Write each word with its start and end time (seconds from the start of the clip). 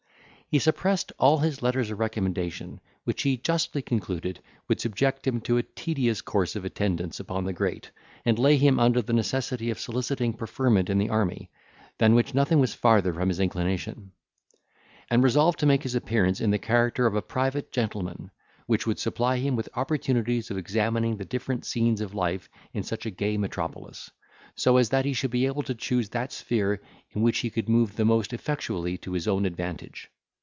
He 0.53 0.59
suppressed 0.59 1.13
all 1.17 1.37
his 1.37 1.61
letters 1.61 1.91
of 1.91 1.99
recommendation, 1.99 2.81
which 3.05 3.21
he 3.21 3.37
justly 3.37 3.81
concluded 3.81 4.41
would 4.67 4.81
subject 4.81 5.25
him 5.25 5.39
to 5.39 5.55
a 5.55 5.63
tedious 5.63 6.19
course 6.21 6.57
of 6.57 6.65
attendance 6.65 7.21
upon 7.21 7.45
the 7.45 7.53
great, 7.53 7.89
and 8.25 8.37
lay 8.37 8.57
him 8.57 8.77
under 8.77 9.01
the 9.01 9.13
necessity 9.13 9.69
of 9.69 9.79
soliciting 9.79 10.33
preferment 10.33 10.89
in 10.89 10.97
the 10.97 11.07
army, 11.07 11.49
than 11.99 12.15
which 12.15 12.33
nothing 12.33 12.59
was 12.59 12.73
farther 12.73 13.13
from 13.13 13.29
his 13.29 13.39
inclination; 13.39 14.11
and 15.09 15.23
resolved 15.23 15.57
to 15.59 15.65
make 15.65 15.83
his 15.83 15.95
appearance 15.95 16.41
in 16.41 16.51
the 16.51 16.59
character 16.59 17.05
of 17.07 17.15
a 17.15 17.21
private 17.21 17.71
gentleman, 17.71 18.29
which 18.67 18.85
would 18.85 18.99
supply 18.99 19.37
him 19.37 19.55
with 19.55 19.69
opportunities 19.75 20.51
of 20.51 20.57
examining 20.57 21.15
the 21.15 21.23
different 21.23 21.63
scenes 21.63 22.01
of 22.01 22.13
life 22.13 22.49
in 22.73 22.83
such 22.83 23.05
a 23.05 23.09
gay 23.09 23.37
metropolis, 23.37 24.11
so 24.57 24.75
as 24.75 24.89
that 24.89 25.05
he 25.05 25.13
should 25.13 25.31
be 25.31 25.45
able 25.45 25.63
to 25.63 25.73
choose 25.73 26.09
that 26.09 26.33
sphere 26.33 26.81
in 27.11 27.21
which 27.21 27.39
he 27.39 27.49
could 27.49 27.69
move 27.69 27.95
the 27.95 28.03
most 28.03 28.33
effectually 28.33 28.97
to 28.97 29.13
his 29.13 29.29
own 29.29 29.45
advantage. 29.45 30.09